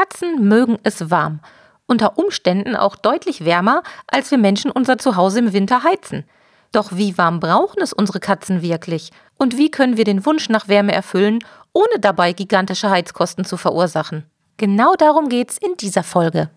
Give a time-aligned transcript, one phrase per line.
[0.00, 1.40] Katzen mögen es warm.
[1.84, 6.24] Unter Umständen auch deutlich wärmer, als wir Menschen unser Zuhause im Winter heizen.
[6.72, 9.10] Doch wie warm brauchen es unsere Katzen wirklich?
[9.36, 11.40] Und wie können wir den Wunsch nach Wärme erfüllen,
[11.74, 14.24] ohne dabei gigantische Heizkosten zu verursachen?
[14.56, 16.48] Genau darum geht's in dieser Folge.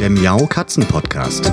[0.00, 1.52] Der Miau Katzen Podcast.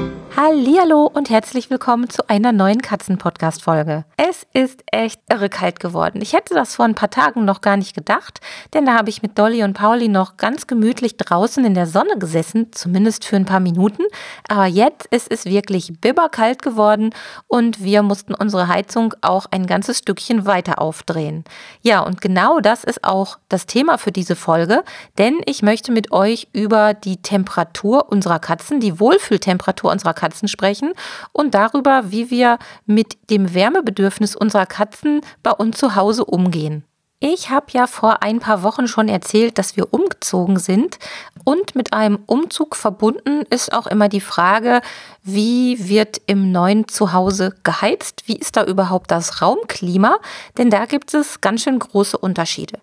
[0.33, 4.05] Hallihallo und herzlich willkommen zu einer neuen Katzen-Podcast-Folge.
[4.15, 6.21] Es ist echt irre kalt geworden.
[6.21, 8.39] Ich hätte das vor ein paar Tagen noch gar nicht gedacht,
[8.73, 12.17] denn da habe ich mit Dolly und Pauli noch ganz gemütlich draußen in der Sonne
[12.17, 14.03] gesessen, zumindest für ein paar Minuten.
[14.47, 17.13] Aber jetzt ist es wirklich bibberkalt geworden
[17.47, 21.43] und wir mussten unsere Heizung auch ein ganzes Stückchen weiter aufdrehen.
[21.81, 24.85] Ja, und genau das ist auch das Thema für diese Folge,
[25.17, 30.93] denn ich möchte mit euch über die Temperatur unserer Katzen, die Wohlfühltemperatur unserer Katzen sprechen
[31.31, 36.83] und darüber, wie wir mit dem Wärmebedürfnis unserer Katzen bei uns zu Hause umgehen.
[37.23, 40.97] Ich habe ja vor ein paar Wochen schon erzählt, dass wir umgezogen sind
[41.43, 44.81] und mit einem Umzug verbunden ist auch immer die Frage,
[45.21, 48.23] wie wird im neuen Zuhause geheizt?
[48.25, 50.17] Wie ist da überhaupt das Raumklima?
[50.57, 52.79] Denn da gibt es ganz schön große Unterschiede.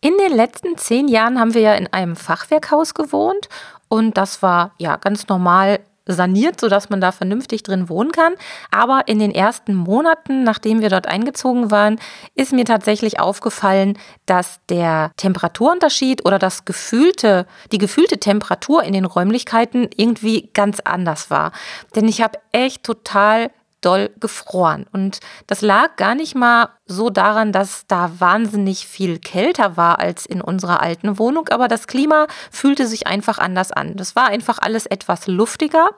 [0.00, 3.48] In den letzten zehn Jahren haben wir ja in einem Fachwerkhaus gewohnt
[3.88, 8.34] und das war ja ganz normal saniert, sodass man da vernünftig drin wohnen kann.
[8.70, 11.98] Aber in den ersten Monaten, nachdem wir dort eingezogen waren,
[12.34, 19.04] ist mir tatsächlich aufgefallen, dass der Temperaturunterschied oder das gefühlte, die gefühlte Temperatur in den
[19.04, 21.52] Räumlichkeiten irgendwie ganz anders war.
[21.94, 24.86] Denn ich habe echt total doll gefroren.
[24.92, 30.24] Und das lag gar nicht mal so daran, dass da wahnsinnig viel kälter war als
[30.24, 33.96] in unserer alten Wohnung, aber das Klima fühlte sich einfach anders an.
[33.96, 35.90] Das war einfach alles etwas luftiger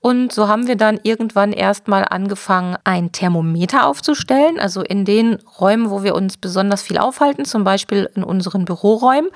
[0.00, 5.90] und so haben wir dann irgendwann erstmal angefangen, ein Thermometer aufzustellen, also in den Räumen,
[5.90, 9.30] wo wir uns besonders viel aufhalten, zum Beispiel in unseren Büroräumen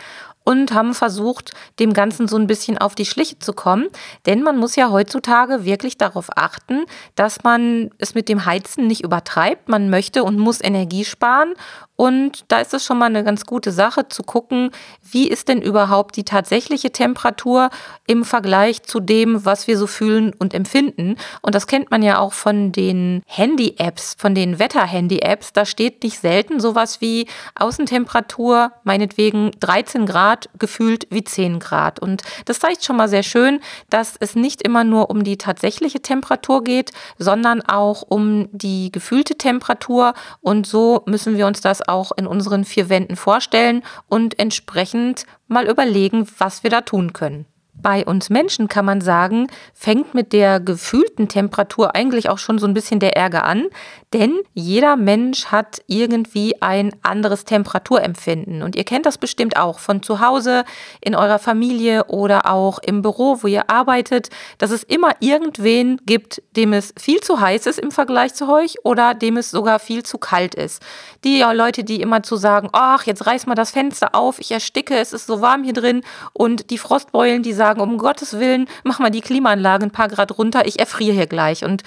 [0.45, 3.89] und haben versucht, dem Ganzen so ein bisschen auf die Schliche zu kommen.
[4.27, 9.05] Denn man muss ja heutzutage wirklich darauf achten, dass man es mit dem Heizen nicht
[9.05, 9.69] übertreibt.
[9.69, 11.55] Man möchte und muss Energie sparen
[12.03, 14.73] und da ist es schon mal eine ganz gute Sache zu gucken,
[15.09, 17.71] wie ist denn überhaupt die tatsächliche Temperatur
[18.09, 21.15] im Vergleich zu dem, was wir so fühlen und empfinden.
[21.43, 25.53] Und das kennt man ja auch von den Handy-Apps, von den Wetter-Handy-Apps.
[25.53, 32.01] Da steht nicht selten sowas wie Außentemperatur, meinetwegen 13 Grad, gefühlt wie 10 Grad.
[32.01, 33.61] Und das zeigt schon mal sehr schön,
[33.91, 39.37] dass es nicht immer nur um die tatsächliche Temperatur geht, sondern auch um die gefühlte
[39.39, 40.15] Temperatur.
[40.41, 45.69] Und so müssen wir uns das auch in unseren vier Wänden vorstellen und entsprechend mal
[45.69, 47.47] überlegen, was wir da tun können.
[47.75, 52.67] Bei uns Menschen kann man sagen, fängt mit der gefühlten Temperatur eigentlich auch schon so
[52.67, 53.69] ein bisschen der Ärger an,
[54.13, 58.63] denn jeder Mensch hat irgendwie ein anderes Temperaturempfinden.
[58.63, 60.65] Und ihr kennt das bestimmt auch von zu Hause,
[61.01, 64.29] in eurer Familie oder auch im Büro, wo ihr arbeitet,
[64.59, 68.85] dass es immer irgendwen gibt, dem es viel zu heiß ist im Vergleich zu euch
[68.85, 70.83] oder dem es sogar viel zu kalt ist.
[71.25, 74.99] Die Leute, die immer zu sagen, ach, jetzt reiß mal das Fenster auf, ich ersticke,
[74.99, 76.03] es ist so warm hier drin.
[76.35, 80.37] Und die Frostbeulen, die sagen, um Gottes Willen, mach mal die Klimaanlage ein paar Grad
[80.39, 81.65] runter, ich erfriere hier gleich.
[81.65, 81.83] Und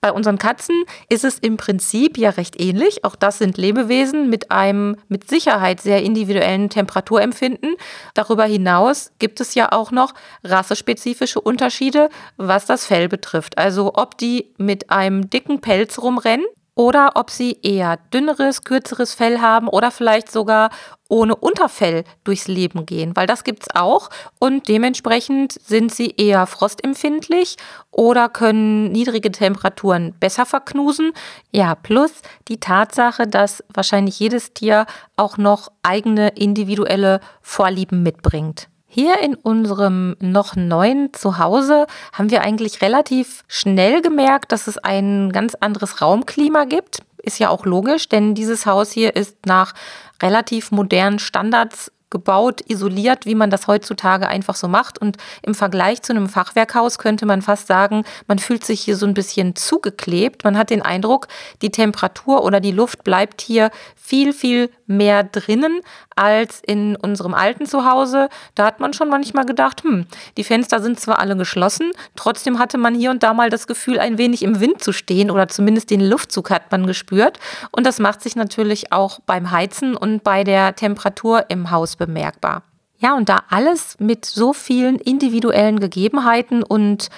[0.00, 3.04] bei unseren Katzen ist es im Prinzip ja recht ähnlich.
[3.04, 7.74] Auch das sind Lebewesen mit einem mit Sicherheit sehr individuellen Temperaturempfinden.
[8.14, 13.58] Darüber hinaus gibt es ja auch noch rassespezifische Unterschiede, was das Fell betrifft.
[13.58, 16.46] Also ob die mit einem dicken Pelz rumrennen
[16.78, 20.70] oder ob sie eher dünneres, kürzeres Fell haben oder vielleicht sogar
[21.08, 26.46] ohne Unterfell durchs Leben gehen, weil das gibt es auch und dementsprechend sind sie eher
[26.46, 27.56] frostempfindlich
[27.90, 31.10] oder können niedrige Temperaturen besser verknusen.
[31.50, 32.12] Ja, plus
[32.46, 34.86] die Tatsache, dass wahrscheinlich jedes Tier
[35.16, 38.68] auch noch eigene individuelle Vorlieben mitbringt.
[38.90, 45.30] Hier in unserem noch neuen Zuhause haben wir eigentlich relativ schnell gemerkt, dass es ein
[45.30, 47.02] ganz anderes Raumklima gibt.
[47.22, 49.74] Ist ja auch logisch, denn dieses Haus hier ist nach
[50.22, 54.98] relativ modernen Standards gebaut, isoliert, wie man das heutzutage einfach so macht.
[54.98, 59.06] Und im Vergleich zu einem Fachwerkhaus könnte man fast sagen, man fühlt sich hier so
[59.06, 60.44] ein bisschen zugeklebt.
[60.44, 61.28] Man hat den Eindruck,
[61.62, 65.80] die Temperatur oder die Luft bleibt hier viel, viel mehr drinnen,
[66.16, 68.28] als in unserem alten Zuhause.
[68.54, 70.06] Da hat man schon manchmal gedacht, hm,
[70.36, 73.98] die Fenster sind zwar alle geschlossen, trotzdem hatte man hier und da mal das Gefühl,
[73.98, 77.38] ein wenig im Wind zu stehen oder zumindest den Luftzug hat man gespürt.
[77.70, 82.62] Und das macht sich natürlich auch beim Heizen und bei der Temperatur im Haus bemerkbar.
[82.98, 87.10] Ja, und da alles mit so vielen individuellen Gegebenheiten und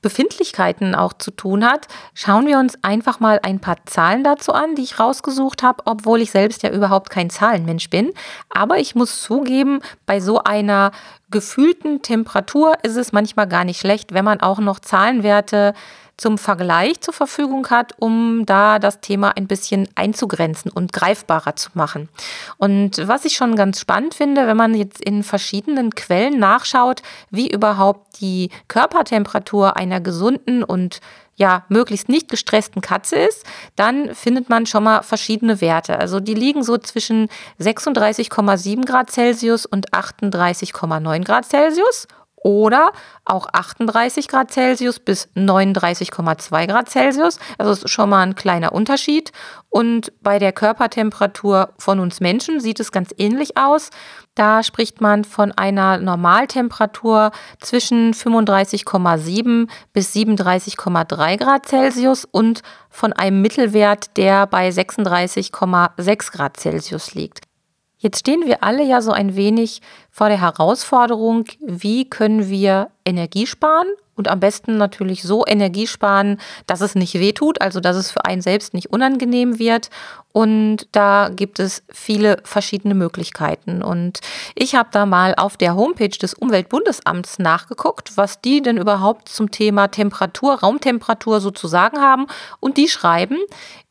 [0.00, 4.76] Befindlichkeiten auch zu tun hat, schauen wir uns einfach mal ein paar Zahlen dazu an,
[4.76, 8.12] die ich rausgesucht habe, obwohl ich selbst ja überhaupt kein Zahlenmensch bin.
[8.48, 10.92] Aber ich muss zugeben, bei so einer
[11.30, 15.74] gefühlten Temperatur ist es manchmal gar nicht schlecht, wenn man auch noch Zahlenwerte
[16.18, 21.70] zum Vergleich zur Verfügung hat, um da das Thema ein bisschen einzugrenzen und greifbarer zu
[21.74, 22.08] machen.
[22.58, 27.48] Und was ich schon ganz spannend finde, wenn man jetzt in verschiedenen Quellen nachschaut, wie
[27.48, 31.00] überhaupt die Körpertemperatur einer gesunden und
[31.38, 33.44] ja, möglichst nicht gestressten Katze ist,
[33.76, 35.98] dann findet man schon mal verschiedene Werte.
[35.98, 37.28] Also die liegen so zwischen
[37.60, 42.08] 36,7 Grad Celsius und 38,9 Grad Celsius
[42.42, 42.92] oder
[43.24, 47.38] auch 38 Grad Celsius bis 39,2 Grad Celsius.
[47.58, 49.32] Also ist schon mal ein kleiner Unterschied.
[49.70, 53.90] Und bei der Körpertemperatur von uns Menschen sieht es ganz ähnlich aus.
[54.34, 63.42] Da spricht man von einer Normaltemperatur zwischen 35,7 bis 37,3 Grad Celsius und von einem
[63.42, 67.47] Mittelwert, der bei 36,6 Grad Celsius liegt.
[67.98, 73.46] Jetzt stehen wir alle ja so ein wenig vor der Herausforderung, wie können wir Energie
[73.46, 78.10] sparen und am besten natürlich so Energie sparen, dass es nicht wehtut, also dass es
[78.10, 79.90] für einen selbst nicht unangenehm wird.
[80.32, 83.80] Und da gibt es viele verschiedene Möglichkeiten.
[83.80, 84.18] Und
[84.56, 89.52] ich habe da mal auf der Homepage des Umweltbundesamts nachgeguckt, was die denn überhaupt zum
[89.52, 92.26] Thema Temperatur, Raumtemperatur sozusagen haben.
[92.58, 93.38] Und die schreiben,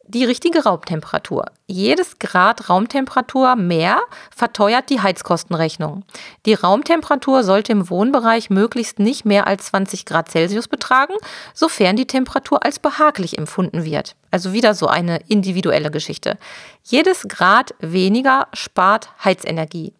[0.07, 1.45] die richtige Raumtemperatur.
[1.67, 3.99] Jedes Grad Raumtemperatur mehr
[4.35, 6.03] verteuert die Heizkostenrechnung.
[6.45, 11.13] Die Raumtemperatur sollte im Wohnbereich möglichst nicht mehr als 20 Grad Celsius betragen,
[11.53, 14.15] sofern die Temperatur als behaglich empfunden wird.
[14.31, 16.37] Also wieder so eine individuelle Geschichte.
[16.83, 19.93] Jedes Grad weniger spart Heizenergie.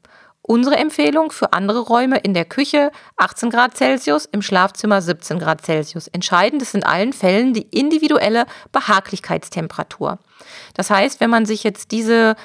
[0.48, 5.66] Unsere Empfehlung für andere Räume in der Küche 18 Grad Celsius, im Schlafzimmer 17 Grad
[5.66, 6.08] Celsius.
[6.08, 10.20] Entscheidend ist in allen Fällen die individuelle Behaglichkeitstemperatur.
[10.74, 12.38] Das heißt, wenn man sich jetzt diese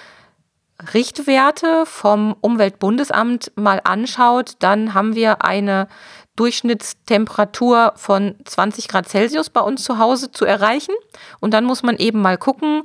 [0.93, 5.87] Richtwerte vom Umweltbundesamt mal anschaut, dann haben wir eine
[6.34, 10.94] Durchschnittstemperatur von 20 Grad Celsius bei uns zu Hause zu erreichen.
[11.38, 12.82] Und dann muss man eben mal gucken,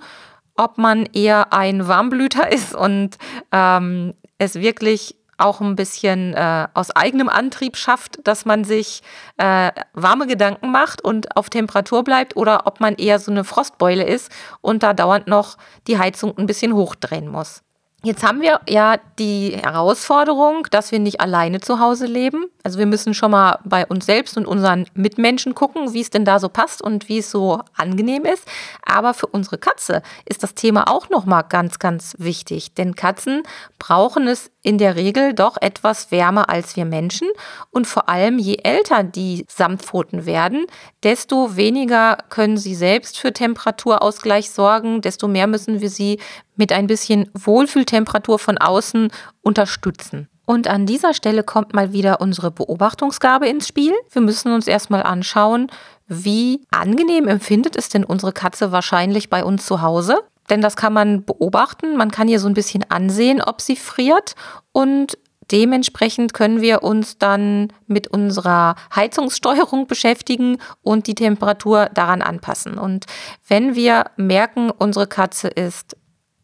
[0.56, 3.18] ob man eher ein Warmblüter ist und
[3.52, 9.02] ähm, es wirklich auch ein bisschen äh, aus eigenem Antrieb schafft, dass man sich
[9.38, 14.04] äh, warme Gedanken macht und auf Temperatur bleibt oder ob man eher so eine Frostbeule
[14.04, 14.32] ist
[14.62, 15.58] und da dauernd noch
[15.88, 17.62] die Heizung ein bisschen hochdrehen muss.
[18.08, 22.46] Jetzt haben wir ja die Herausforderung, dass wir nicht alleine zu Hause leben.
[22.64, 26.24] Also wir müssen schon mal bei uns selbst und unseren Mitmenschen gucken, wie es denn
[26.24, 28.48] da so passt und wie es so angenehm ist.
[28.86, 33.44] Aber für unsere Katze ist das Thema auch noch mal ganz, ganz wichtig, denn Katzen
[33.78, 37.30] brauchen es in der Regel doch etwas wärmer als wir Menschen
[37.72, 40.66] und vor allem je älter die Samtpfoten werden,
[41.04, 46.20] desto weniger können sie selbst für Temperaturausgleich sorgen, desto mehr müssen wir sie
[46.58, 47.97] mit ein bisschen Wohlfühltemperatur
[48.38, 49.10] von außen
[49.42, 50.28] unterstützen.
[50.46, 53.94] Und an dieser Stelle kommt mal wieder unsere Beobachtungsgabe ins Spiel.
[54.12, 55.68] Wir müssen uns erstmal anschauen,
[56.08, 60.22] wie angenehm empfindet es denn unsere Katze wahrscheinlich bei uns zu Hause?
[60.50, 61.98] Denn das kann man beobachten.
[61.98, 64.36] Man kann ihr so ein bisschen ansehen, ob sie friert.
[64.72, 65.18] Und
[65.52, 72.78] dementsprechend können wir uns dann mit unserer Heizungssteuerung beschäftigen und die Temperatur daran anpassen.
[72.78, 73.06] Und
[73.48, 75.97] wenn wir merken, unsere Katze ist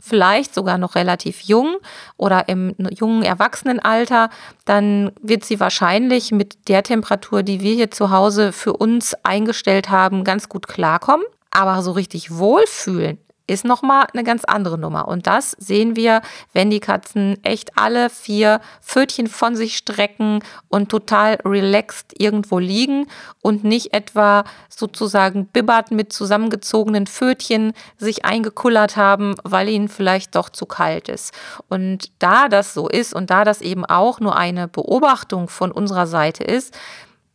[0.04, 1.78] vielleicht sogar noch relativ jung
[2.18, 4.30] oder im jungen Erwachsenenalter,
[4.66, 9.90] dann wird sie wahrscheinlich mit der Temperatur, die wir hier zu Hause für uns eingestellt
[9.90, 11.26] haben, ganz gut klarkommen.
[11.52, 15.08] Aber so richtig wohlfühlen ist nochmal eine ganz andere Nummer.
[15.08, 16.22] Und das sehen wir,
[16.54, 23.08] wenn die Katzen echt alle vier Pfötchen von sich strecken und total relaxed irgendwo liegen
[23.42, 30.50] und nicht etwa sozusagen bibbert mit zusammengezogenen Pfötchen sich eingekullert haben, weil ihnen vielleicht doch
[30.50, 31.34] zu kalt ist.
[31.68, 36.08] Und da das so ist und da das eben auch nur eine Beobachtung von unserer
[36.08, 36.74] Seite ist,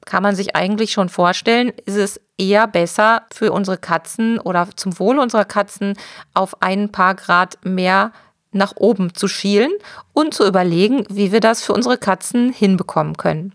[0.09, 4.99] kann man sich eigentlich schon vorstellen, ist es eher besser für unsere Katzen oder zum
[4.99, 5.99] Wohle unserer Katzen
[6.33, 8.13] auf ein paar Grad mehr
[8.51, 9.71] nach oben zu schielen
[10.15, 13.55] und zu überlegen, wie wir das für unsere Katzen hinbekommen können.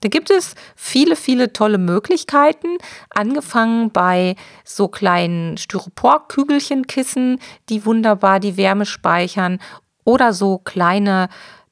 [0.00, 2.78] Da gibt es viele, viele tolle Möglichkeiten,
[3.10, 9.60] angefangen bei so kleinen Styroporkügelchenkissen, die wunderbar die Wärme speichern
[10.02, 11.28] oder so kleine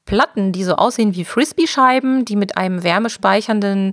[0.07, 3.91] Platten, die so aussehen wie Frisbee-Scheiben, die mit einem wärmespeichernden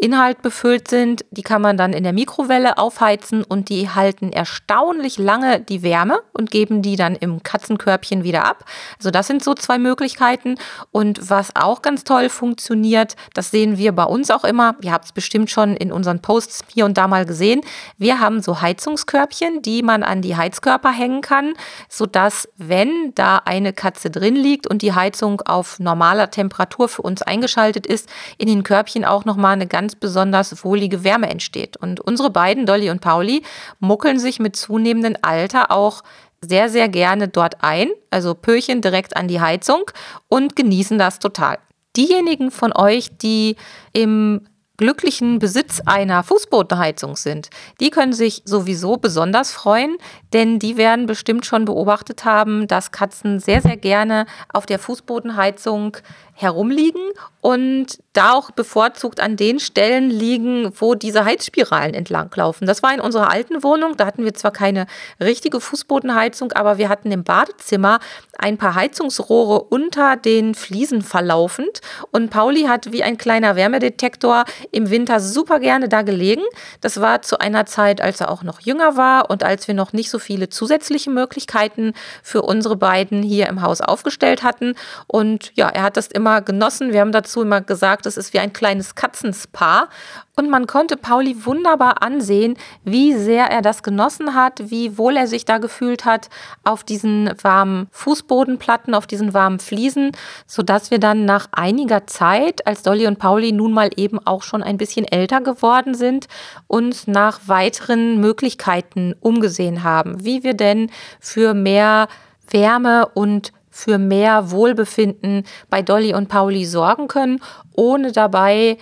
[0.00, 1.24] Inhalt befüllt sind.
[1.30, 6.20] Die kann man dann in der Mikrowelle aufheizen und die halten erstaunlich lange die Wärme
[6.32, 8.64] und geben die dann im Katzenkörbchen wieder ab.
[8.98, 10.56] Also das sind so zwei Möglichkeiten.
[10.90, 14.76] Und was auch ganz toll funktioniert, das sehen wir bei uns auch immer.
[14.82, 17.60] Ihr habt es bestimmt schon in unseren Posts hier und da mal gesehen.
[17.98, 21.52] Wir haben so Heizungskörbchen, die man an die Heizkörper hängen kann,
[21.88, 27.22] sodass, wenn da eine Katze drin liegt und die Heizung auf normaler Temperatur für uns
[27.22, 28.08] eingeschaltet ist,
[28.38, 31.76] in den Körbchen auch nochmal eine ganz ganz besonders wohlige Wärme entsteht.
[31.76, 33.42] Und unsere beiden, Dolly und Pauli,
[33.80, 36.02] muckeln sich mit zunehmendem Alter auch
[36.40, 39.82] sehr, sehr gerne dort ein, also Pöchen direkt an die Heizung
[40.28, 41.58] und genießen das total.
[41.96, 43.56] Diejenigen von euch, die
[43.92, 44.42] im
[44.76, 49.96] glücklichen Besitz einer Fußbodenheizung sind, die können sich sowieso besonders freuen,
[50.32, 55.96] denn die werden bestimmt schon beobachtet haben, dass Katzen sehr, sehr gerne auf der Fußbodenheizung
[56.42, 57.00] herumliegen
[57.40, 62.66] und da auch bevorzugt an den Stellen liegen, wo diese Heizspiralen entlanglaufen.
[62.68, 63.96] Das war in unserer alten Wohnung.
[63.96, 64.86] Da hatten wir zwar keine
[65.20, 67.98] richtige Fußbodenheizung, aber wir hatten im Badezimmer
[68.38, 71.80] ein paar Heizungsrohre unter den Fliesen verlaufend.
[72.12, 76.42] Und Pauli hat wie ein kleiner Wärmedetektor im Winter super gerne da gelegen.
[76.80, 79.92] Das war zu einer Zeit, als er auch noch jünger war und als wir noch
[79.92, 84.74] nicht so viele zusätzliche Möglichkeiten für unsere beiden hier im Haus aufgestellt hatten.
[85.08, 86.94] Und ja, er hat das immer immer genossen.
[86.94, 89.88] Wir haben dazu immer gesagt, es ist wie ein kleines Katzenspa.
[90.34, 95.26] Und man konnte Pauli wunderbar ansehen, wie sehr er das genossen hat, wie wohl er
[95.26, 96.30] sich da gefühlt hat
[96.64, 100.12] auf diesen warmen Fußbodenplatten, auf diesen warmen Fliesen,
[100.46, 104.62] sodass wir dann nach einiger Zeit, als Dolly und Pauli nun mal eben auch schon
[104.62, 106.28] ein bisschen älter geworden sind,
[106.66, 112.08] uns nach weiteren Möglichkeiten umgesehen haben, wie wir denn für mehr
[112.48, 117.42] Wärme und für mehr Wohlbefinden bei Dolly und Pauli sorgen können,
[117.74, 118.76] ohne dabei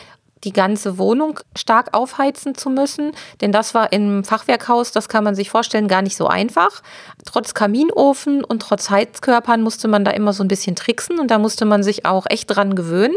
[0.44, 5.34] die ganze Wohnung stark aufheizen zu müssen, denn das war im Fachwerkhaus, das kann man
[5.34, 6.82] sich vorstellen, gar nicht so einfach.
[7.26, 11.38] Trotz Kaminofen und trotz Heizkörpern musste man da immer so ein bisschen tricksen und da
[11.38, 13.16] musste man sich auch echt dran gewöhnen.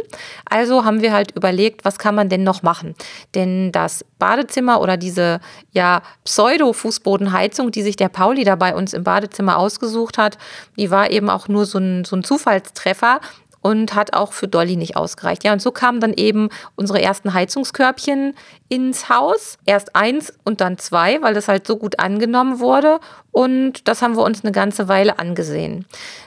[0.49, 2.95] Also haben wir halt überlegt, was kann man denn noch machen?
[3.35, 5.39] Denn das Badezimmer oder diese
[5.71, 10.37] ja Pseudo-Fußbodenheizung, die sich der Pauli da bei uns im Badezimmer ausgesucht hat,
[10.77, 13.19] die war eben auch nur so ein, so ein Zufallstreffer
[13.63, 15.43] und hat auch für Dolly nicht ausgereicht.
[15.46, 18.36] Ja, und so kamen dann eben unsere ersten Heizungskörbchen
[18.67, 19.58] ins Haus.
[19.65, 23.00] Erst eins und dann zwei, weil das halt so gut angenommen wurde.
[23.32, 25.86] Und das haben wir uns eine ganze Weile angesehen.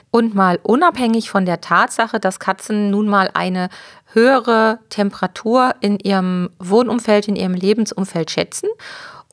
[0.09, 3.69] Und mal unabhängig von der Tatsache, dass Katzen nun mal eine
[4.13, 8.67] höhere Temperatur in ihrem Wohnumfeld, in ihrem Lebensumfeld schätzen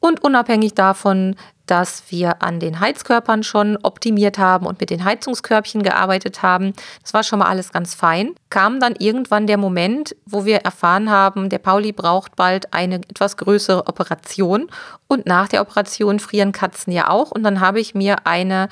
[0.04, 1.34] und unabhängig davon,
[1.64, 6.74] dass wir an den Heizkörpern schon optimiert haben und mit den Heizungskörbchen gearbeitet haben.
[7.00, 8.34] Das war schon mal alles ganz fein.
[8.50, 13.38] Kam dann irgendwann der Moment, wo wir erfahren haben, der Pauli braucht bald eine etwas
[13.38, 14.68] größere Operation.
[15.08, 17.30] Und nach der Operation frieren Katzen ja auch.
[17.30, 18.68] Und dann habe ich mir eine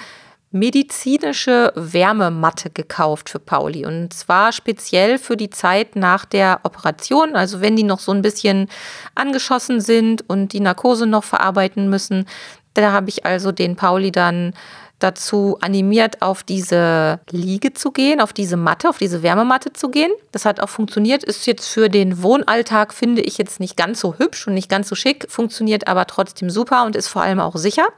[0.52, 3.85] medizinische Wärmematte gekauft für Pauli.
[3.87, 7.35] Und zwar speziell für die Zeit nach der Operation.
[7.35, 8.68] Also wenn die noch so ein bisschen
[9.14, 12.26] angeschossen sind und die Narkose noch verarbeiten müssen.
[12.75, 14.54] Da habe ich also den Pauli dann
[15.02, 20.12] dazu animiert, auf diese Liege zu gehen, auf diese Matte, auf diese Wärmematte zu gehen.
[20.30, 21.25] Das hat auch funktioniert.
[21.25, 24.88] Ist jetzt für den Wohnalltag, finde ich, jetzt nicht ganz so hübsch und nicht ganz
[24.88, 27.88] so schick, funktioniert aber trotzdem super und ist vor allem auch sicher.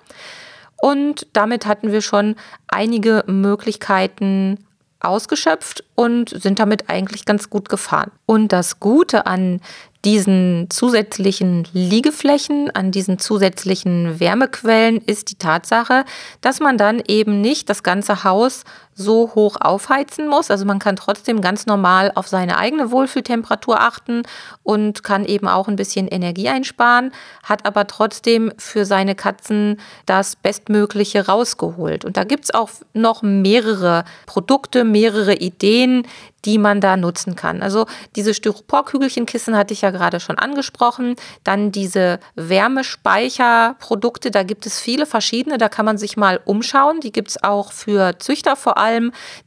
[0.81, 2.37] Und damit hatten wir schon
[2.69, 4.67] einige Möglichkeiten
[5.01, 8.11] ausgeschöpft und sind damit eigentlich ganz gut gefahren.
[8.27, 9.61] Und das Gute an
[10.05, 16.05] diesen zusätzlichen Liegeflächen, an diesen zusätzlichen Wärmequellen ist die Tatsache,
[16.41, 20.51] dass man dann eben nicht das ganze Haus so hoch aufheizen muss.
[20.51, 24.23] Also man kann trotzdem ganz normal auf seine eigene Wohlfühltemperatur achten
[24.63, 30.37] und kann eben auch ein bisschen Energie einsparen, hat aber trotzdem für seine Katzen das
[30.37, 32.05] Bestmögliche rausgeholt.
[32.05, 36.07] Und da gibt es auch noch mehrere Produkte, mehrere Ideen,
[36.45, 37.63] die man da nutzen kann.
[37.63, 37.87] Also
[38.17, 41.17] diese Styroporkügelchenkissen hatte ich ja gerade schon angesprochen.
[41.43, 47.01] Dann diese Wärmespeicherprodukte, da gibt es viele verschiedene, da kann man sich mal umschauen.
[47.01, 48.84] Die gibt es auch für Züchter vor allem,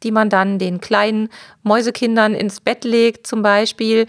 [0.03, 1.29] die man dann den kleinen
[1.63, 4.07] Mäusekindern ins Bett legt zum Beispiel.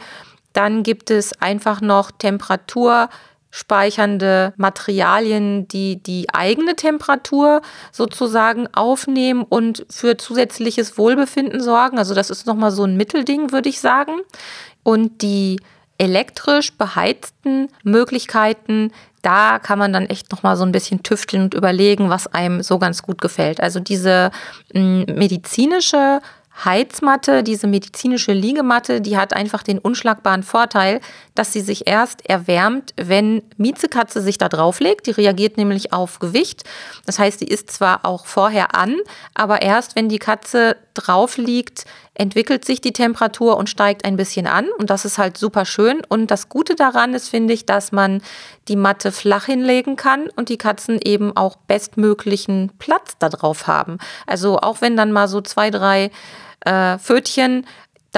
[0.53, 3.09] Dann gibt es einfach noch Temperatur
[3.51, 11.99] speichernde Materialien, die die eigene Temperatur sozusagen aufnehmen und für zusätzliches Wohlbefinden sorgen.
[11.99, 14.21] Also das ist nochmal so ein Mittelding, würde ich sagen.
[14.83, 15.61] Und die
[15.99, 21.55] elektrisch beheizten Möglichkeiten, da kann man dann echt noch mal so ein bisschen tüfteln und
[21.55, 23.61] überlegen, was einem so ganz gut gefällt.
[23.61, 24.31] Also diese
[24.73, 26.21] hm, medizinische
[26.65, 31.01] Heizmatte, diese medizinische Liegematte, die hat einfach den unschlagbaren Vorteil,
[31.35, 35.07] dass sie sich erst erwärmt, wenn Miezekatze sich da drauflegt.
[35.07, 36.65] Die reagiert nämlich auf Gewicht.
[37.07, 38.97] Das heißt, sie ist zwar auch vorher an,
[39.35, 44.47] aber erst wenn die Katze drauf liegt, entwickelt sich die Temperatur und steigt ein bisschen
[44.47, 44.69] an.
[44.79, 46.03] Und das ist halt super schön.
[46.09, 48.23] Und das Gute daran ist, finde ich, dass man
[48.69, 53.99] die Matte flach hinlegen kann und die Katzen eben auch bestmöglichen Platz da drauf haben.
[54.27, 56.11] Also auch wenn dann mal so zwei, drei
[56.61, 57.67] äh, Pfötchen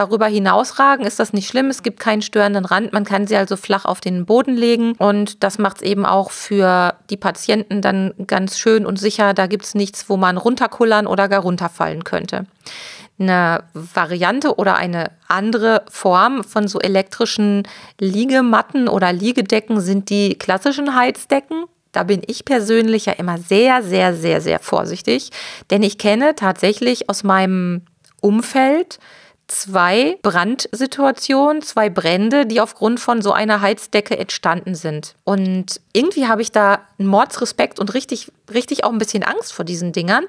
[0.00, 1.66] darüber hinausragen, ist das nicht schlimm.
[1.66, 2.92] Es gibt keinen störenden Rand.
[2.92, 4.94] Man kann sie also flach auf den Boden legen.
[4.96, 9.34] Und das macht es eben auch für die Patienten dann ganz schön und sicher.
[9.34, 12.46] Da gibt es nichts, wo man runterkullern oder gar runterfallen könnte.
[13.18, 17.64] Eine Variante oder eine andere Form von so elektrischen
[17.98, 21.64] Liegematten oder Liegedecken sind die klassischen Heizdecken.
[21.92, 25.30] Da bin ich persönlich ja immer sehr, sehr, sehr, sehr vorsichtig,
[25.70, 27.82] denn ich kenne tatsächlich aus meinem
[28.22, 28.98] Umfeld
[29.50, 35.14] zwei Brandsituationen, zwei Brände, die aufgrund von so einer Heizdecke entstanden sind.
[35.24, 39.64] Und irgendwie habe ich da einen Mordsrespekt und richtig, richtig auch ein bisschen Angst vor
[39.64, 40.24] diesen Dingern,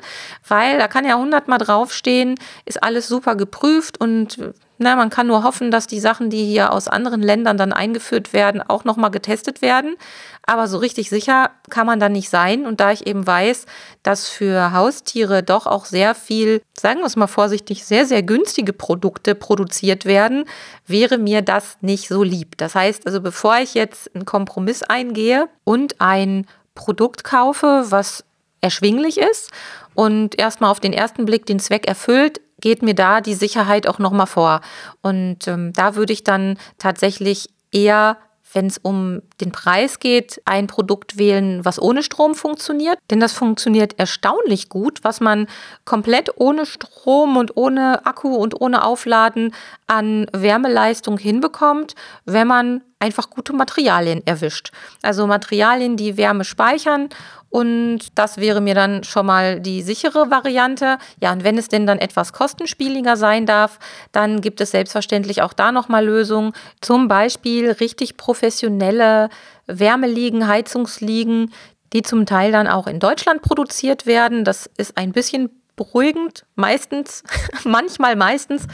[0.48, 2.36] weil da kann ja hundertmal draufstehen,
[2.66, 4.40] ist alles super geprüft und
[4.82, 8.34] na, man kann nur hoffen, dass die Sachen, die hier aus anderen Ländern dann eingeführt
[8.34, 9.96] werden, auch nochmal getestet werden.
[10.44, 12.66] Aber so richtig sicher kann man da nicht sein.
[12.66, 13.68] Und da ich eben weiß,
[14.02, 18.74] dass für Haustiere doch auch sehr viel, sagen wir es mal vorsichtig, sehr, sehr günstige
[18.74, 20.46] Produkte produziert werden,
[20.88, 22.58] wäre mir das nicht so lieb.
[22.58, 28.24] Das heißt also, bevor ich jetzt einen Kompromiss eingehe und ein Produkt kaufe, was
[28.62, 29.52] erschwinglich ist
[29.94, 34.00] und erstmal auf den ersten Blick den Zweck erfüllt, geht mir da die Sicherheit auch
[34.00, 34.62] nochmal vor.
[35.02, 38.18] Und ähm, da würde ich dann tatsächlich eher
[38.54, 42.98] wenn es um den Preis geht, ein Produkt wählen, was ohne Strom funktioniert.
[43.10, 45.48] Denn das funktioniert erstaunlich gut, was man
[45.86, 49.54] komplett ohne Strom und ohne Akku und ohne Aufladen
[49.88, 54.72] an Wärmeleistung hinbekommt, wenn man einfach gute Materialien erwischt.
[55.02, 57.10] Also Materialien, die Wärme speichern
[57.52, 60.98] und das wäre mir dann schon mal die sichere Variante.
[61.20, 63.78] Ja, und wenn es denn dann etwas kostenspieliger sein darf,
[64.14, 66.54] dann gibt es selbstverständlich auch da nochmal Lösungen.
[66.80, 69.30] Zum Beispiel richtig professionelle
[69.68, 71.52] Wärmeliegen, Heizungsliegen,
[71.92, 74.46] die zum Teil dann auch in Deutschland produziert werden.
[74.46, 77.24] Das ist ein bisschen beruhigend, meistens,
[77.66, 78.66] manchmal meistens.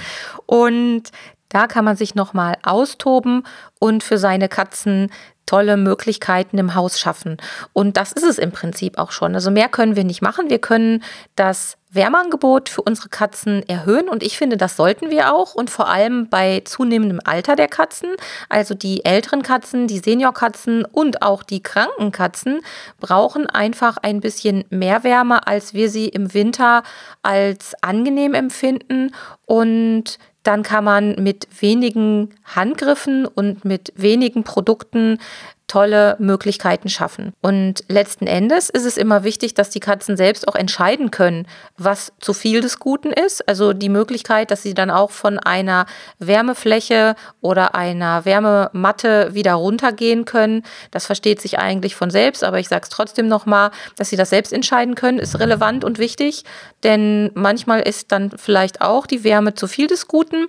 [0.45, 1.03] Und
[1.49, 3.43] da kann man sich nochmal austoben
[3.79, 5.09] und für seine Katzen
[5.47, 7.37] tolle Möglichkeiten im Haus schaffen.
[7.73, 9.33] Und das ist es im Prinzip auch schon.
[9.33, 10.49] Also mehr können wir nicht machen.
[10.49, 11.03] Wir können
[11.35, 15.87] das Wärmeangebot für unsere Katzen erhöhen und ich finde, das sollten wir auch und vor
[15.87, 18.09] allem bei zunehmendem Alter der Katzen,
[18.49, 22.59] also die älteren Katzen, die Seniorkatzen und auch die kranken Katzen
[22.99, 26.83] brauchen einfach ein bisschen mehr Wärme, als wir sie im Winter
[27.23, 35.19] als angenehm empfinden und dann kann man mit wenigen Handgriffen und mit wenigen Produkten
[35.67, 37.33] tolle Möglichkeiten schaffen.
[37.41, 41.45] Und letzten Endes ist es immer wichtig, dass die Katzen selbst auch entscheiden können,
[41.77, 43.47] was zu viel des Guten ist.
[43.49, 45.85] Also die Möglichkeit, dass sie dann auch von einer
[46.19, 50.63] Wärmefläche oder einer Wärmematte wieder runtergehen können.
[50.91, 54.29] Das versteht sich eigentlich von selbst, aber ich sage es trotzdem nochmal, dass sie das
[54.29, 56.45] selbst entscheiden können, ist relevant und wichtig.
[56.83, 60.47] Denn manchmal ist dann vielleicht auch die Wärme zu viel des Guten.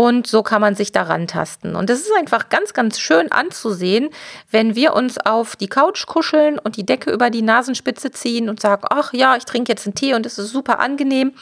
[0.00, 1.76] Und so kann man sich daran tasten.
[1.76, 4.08] Und es ist einfach ganz, ganz schön anzusehen,
[4.50, 8.60] wenn wir uns auf die Couch kuscheln und die Decke über die Nasenspitze ziehen und
[8.60, 11.32] sagen, ach ja, ich trinke jetzt einen Tee und es ist super angenehm.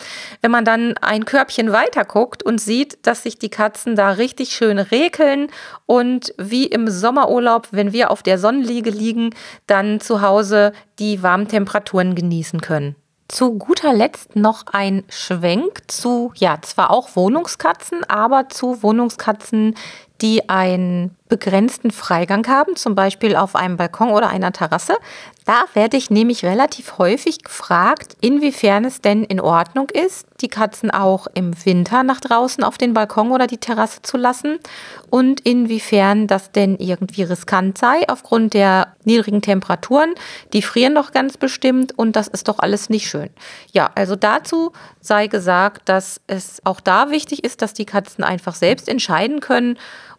[0.42, 4.48] Wenn man dann ein Körbchen weiter guckt und sieht, dass sich die Katzen da richtig
[4.48, 5.52] schön rekeln
[5.86, 9.36] und wie im Sommerurlaub, wenn wir auf der Sonnenliege liegen,
[9.68, 12.96] dann zu Hause die warmen Temperaturen genießen können.
[13.28, 19.74] Zu guter Letzt noch ein Schwenk zu, ja, zwar auch Wohnungskatzen, aber zu Wohnungskatzen,
[20.20, 24.96] die einen begrenzten Freigang haben, zum Beispiel auf einem Balkon oder einer Terrasse.
[25.44, 30.90] Da werde ich nämlich relativ häufig gefragt, inwiefern es denn in Ordnung ist, die Katzen
[30.90, 34.58] auch im Winter nach draußen auf den Balkon oder die Terrasse zu lassen
[35.10, 40.14] und inwiefern das denn irgendwie riskant sei aufgrund der niedrigen Temperaturen.
[40.52, 43.30] Die frieren doch ganz bestimmt und das ist doch alles nicht schön.
[43.72, 48.54] Ja, also dazu sei gesagt, dass es auch da wichtig ist, dass die Katzen einfach
[48.54, 49.78] selbst entscheiden können,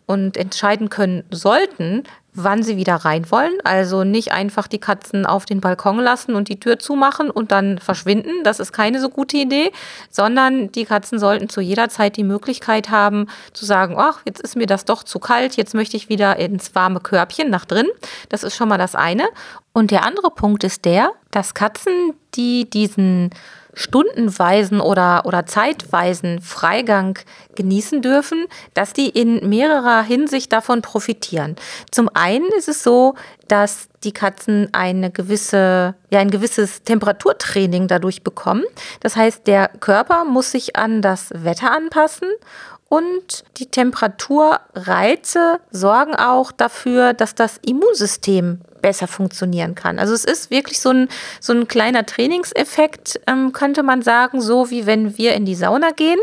[0.09, 2.01] und entscheiden können sollten,
[2.33, 3.53] wann sie wieder rein wollen.
[3.63, 7.77] Also nicht einfach die Katzen auf den Balkon lassen und die Tür zumachen und dann
[7.77, 8.43] verschwinden.
[8.43, 9.71] Das ist keine so gute Idee,
[10.09, 14.55] sondern die Katzen sollten zu jeder Zeit die Möglichkeit haben zu sagen, ach, jetzt ist
[14.55, 17.87] mir das doch zu kalt, jetzt möchte ich wieder ins warme Körbchen nach drin.
[18.29, 19.27] Das ist schon mal das eine.
[19.73, 23.29] Und der andere Punkt ist der, dass Katzen, die diesen
[23.79, 27.17] stundenweisen oder, oder zeitweisen Freigang
[27.55, 31.55] genießen dürfen, dass die in mehrerer Hinsicht davon profitieren.
[31.89, 33.15] Zum einen ist es so,
[33.49, 38.63] dass die Katzen eine gewisse, ja, ein gewisses Temperaturtraining dadurch bekommen.
[39.01, 42.29] Das heißt, der Körper muss sich an das Wetter anpassen
[42.89, 49.99] und die Temperaturreize sorgen auch dafür, dass das Immunsystem besser funktionieren kann.
[49.99, 51.07] Also es ist wirklich so ein,
[51.39, 55.91] so ein kleiner Trainingseffekt, ähm, könnte man sagen, so wie wenn wir in die Sauna
[55.91, 56.19] gehen.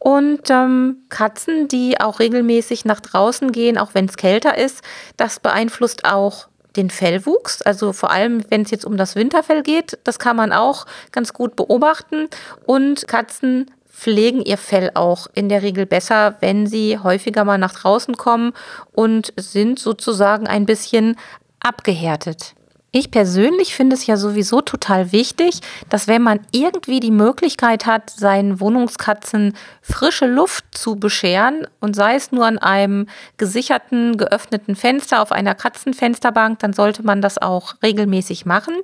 [0.00, 4.82] Und ähm, Katzen, die auch regelmäßig nach draußen gehen, auch wenn es kälter ist,
[5.16, 9.98] das beeinflusst auch den Fellwuchs, also vor allem, wenn es jetzt um das Winterfell geht,
[10.04, 12.28] das kann man auch ganz gut beobachten.
[12.66, 17.74] Und Katzen pflegen ihr Fell auch in der Regel besser, wenn sie häufiger mal nach
[17.74, 18.52] draußen kommen
[18.92, 21.16] und sind sozusagen ein bisschen
[21.60, 22.54] abgehärtet.
[22.94, 28.10] Ich persönlich finde es ja sowieso total wichtig, dass wenn man irgendwie die Möglichkeit hat,
[28.10, 33.06] seinen Wohnungskatzen frische Luft zu bescheren und sei es nur an einem
[33.38, 38.74] gesicherten, geöffneten Fenster auf einer Katzenfensterbank, dann sollte man das auch regelmäßig machen.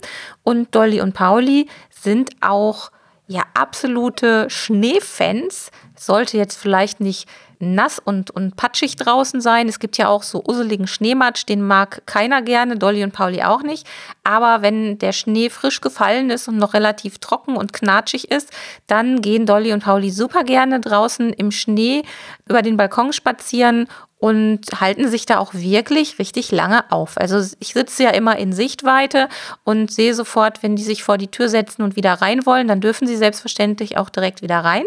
[0.42, 2.90] Und Dolly und Pauli sind auch
[3.26, 5.70] ja absolute Schneefans.
[5.94, 7.28] Sollte jetzt vielleicht nicht
[7.60, 9.68] nass und, und patschig draußen sein.
[9.68, 13.62] Es gibt ja auch so useligen Schneematsch, den mag keiner gerne, Dolly und Pauli auch
[13.62, 13.86] nicht.
[14.24, 18.50] Aber wenn der Schnee frisch gefallen ist und noch relativ trocken und knatschig ist,
[18.86, 22.02] dann gehen Dolly und Pauli super gerne draußen im Schnee
[22.46, 27.16] über den Balkon spazieren und halten sich da auch wirklich richtig lange auf.
[27.18, 29.28] Also ich sitze ja immer in Sichtweite
[29.64, 32.80] und sehe sofort, wenn die sich vor die Tür setzen und wieder rein wollen, dann
[32.80, 34.84] dürfen sie selbstverständlich auch direkt wieder rein.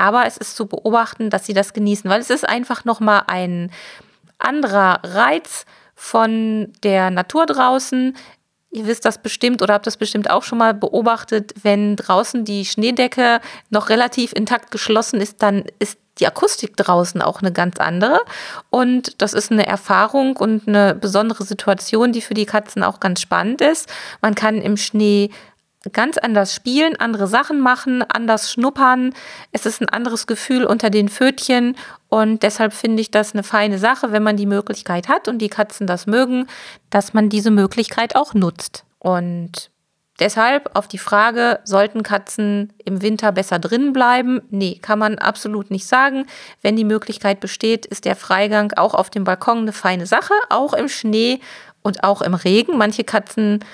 [0.00, 3.70] Aber es ist zu beobachten, dass sie das genießen, weil es ist einfach nochmal ein
[4.38, 8.16] anderer Reiz von der Natur draußen.
[8.70, 12.64] Ihr wisst das bestimmt oder habt das bestimmt auch schon mal beobachtet, wenn draußen die
[12.64, 18.20] Schneedecke noch relativ intakt geschlossen ist, dann ist die Akustik draußen auch eine ganz andere.
[18.70, 23.20] Und das ist eine Erfahrung und eine besondere Situation, die für die Katzen auch ganz
[23.20, 23.86] spannend ist.
[24.22, 25.30] Man kann im Schnee
[25.92, 29.14] ganz anders spielen, andere Sachen machen, anders schnuppern.
[29.52, 31.76] Es ist ein anderes Gefühl unter den Pfötchen
[32.08, 35.48] und deshalb finde ich das eine feine Sache, wenn man die Möglichkeit hat und die
[35.48, 36.46] Katzen das mögen,
[36.90, 38.84] dass man diese Möglichkeit auch nutzt.
[38.98, 39.70] Und
[40.20, 44.42] Deshalb auf die Frage, sollten Katzen im Winter besser drin bleiben?
[44.50, 46.26] Nee, kann man absolut nicht sagen.
[46.60, 50.74] Wenn die Möglichkeit besteht, ist der Freigang auch auf dem Balkon eine feine Sache, auch
[50.74, 51.40] im Schnee
[51.80, 52.76] und auch im Regen.
[52.76, 53.64] Manche Katzen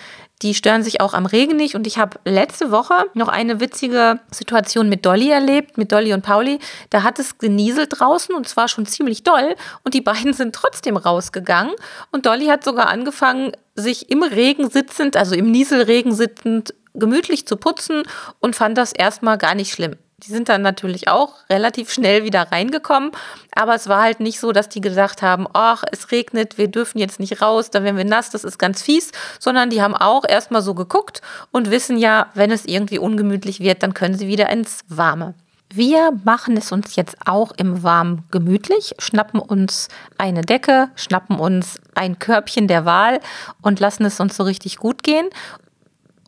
[0.43, 1.75] die stören sich auch am Regen nicht.
[1.75, 6.23] Und ich habe letzte Woche noch eine witzige Situation mit Dolly erlebt, mit Dolly und
[6.23, 6.59] Pauli.
[6.91, 9.55] Da hat es genieselt draußen und zwar schon ziemlich doll.
[9.83, 11.75] Und die beiden sind trotzdem rausgegangen.
[12.13, 17.57] Und Dolly hat sogar angefangen, sich im Regen sitzend, also im Nieselregen sitzend, gemütlich zu
[17.57, 18.03] putzen
[18.41, 19.97] und fand das erstmal gar nicht schlimm.
[20.25, 23.11] Die sind dann natürlich auch relativ schnell wieder reingekommen,
[23.55, 26.99] aber es war halt nicht so, dass die gesagt haben, ach, es regnet, wir dürfen
[26.99, 30.25] jetzt nicht raus, da werden wir nass, das ist ganz fies, sondern die haben auch
[30.27, 31.21] erstmal so geguckt
[31.53, 35.35] und wissen ja, wenn es irgendwie ungemütlich wird, dann können sie wieder ins Warme.
[35.69, 41.79] Wir machen es uns jetzt auch im Warmen gemütlich, schnappen uns eine Decke, schnappen uns
[41.95, 43.21] ein Körbchen der Wahl
[43.61, 45.29] und lassen es uns so richtig gut gehen.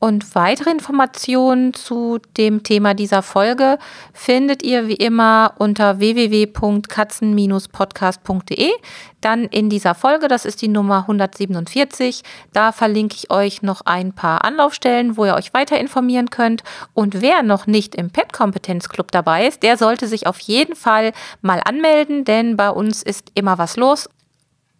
[0.00, 3.80] Und weitere Informationen zu dem Thema dieser Folge
[4.12, 8.70] findet ihr wie immer unter www.katzen-podcast.de.
[9.20, 14.12] Dann in dieser Folge, das ist die Nummer 147, da verlinke ich euch noch ein
[14.12, 16.62] paar Anlaufstellen, wo ihr euch weiter informieren könnt.
[16.94, 20.76] Und wer noch nicht im Pet Kompetenz Club dabei ist, der sollte sich auf jeden
[20.76, 21.10] Fall
[21.42, 24.08] mal anmelden, denn bei uns ist immer was los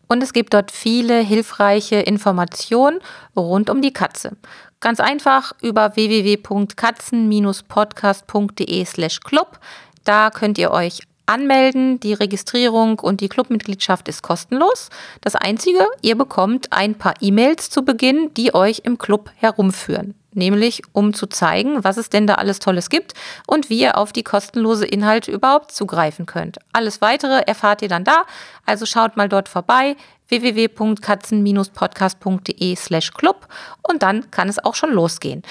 [0.09, 3.01] und es gibt dort viele hilfreiche Informationen
[3.37, 4.37] rund um die Katze.
[4.81, 9.59] Ganz einfach über www.katzen-podcast.de slash club.
[10.05, 12.01] Da könnt ihr euch anmelden.
[12.01, 14.89] Die Registrierung und die Clubmitgliedschaft ist kostenlos.
[15.21, 20.15] Das Einzige, ihr bekommt ein paar E-Mails zu Beginn, die euch im Club herumführen.
[20.33, 23.15] Nämlich um zu zeigen, was es denn da alles Tolles gibt
[23.47, 26.59] und wie ihr auf die kostenlose Inhalte überhaupt zugreifen könnt.
[26.73, 28.25] Alles weitere erfahrt ihr dann da.
[28.67, 29.97] Also schaut mal dort vorbei
[30.29, 33.49] www.katzen-podcast.de slash club
[33.83, 35.43] und dann kann es auch schon losgehen.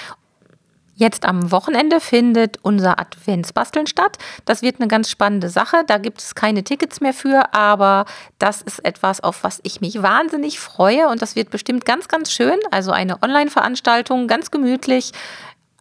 [0.98, 4.18] Jetzt am Wochenende findet unser Adventsbasteln statt.
[4.44, 5.84] Das wird eine ganz spannende Sache.
[5.86, 8.04] Da gibt es keine Tickets mehr für, aber
[8.40, 12.32] das ist etwas, auf was ich mich wahnsinnig freue und das wird bestimmt ganz, ganz
[12.32, 12.58] schön.
[12.72, 15.12] Also eine Online-Veranstaltung, ganz gemütlich,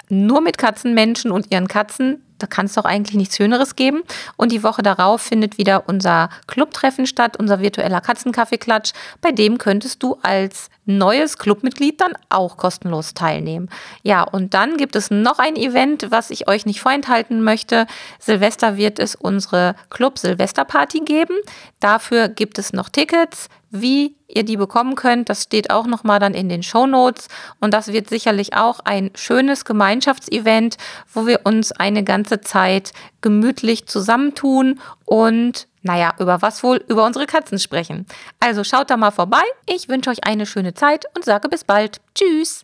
[0.08, 4.03] nur mit Katzenmenschen und ihren Katzen da kann es doch eigentlich nichts Schöneres geben.
[4.36, 8.93] Und die Woche darauf findet wieder unser Clubtreffen statt, unser virtueller Katzenkaffeeklatsch.
[9.21, 13.69] Bei dem könntest du als neues Clubmitglied dann auch kostenlos teilnehmen.
[14.04, 17.86] Ja, und dann gibt es noch ein Event, was ich euch nicht vorenthalten möchte.
[18.19, 21.36] Silvester wird es unsere Club Silvesterparty geben.
[21.80, 23.50] Dafür gibt es noch Tickets.
[23.69, 27.28] Wie ihr die bekommen könnt, das steht auch nochmal dann in den Show Notes.
[27.60, 30.78] Und das wird sicherlich auch ein schönes Gemeinschaftsevent,
[31.13, 36.84] wo wir uns eine ganze Zeit gemütlich zusammentun und naja, über was wohl?
[36.88, 38.06] Über unsere Katzen sprechen.
[38.39, 39.41] Also schaut da mal vorbei.
[39.65, 42.00] Ich wünsche euch eine schöne Zeit und sage bis bald.
[42.13, 42.63] Tschüss.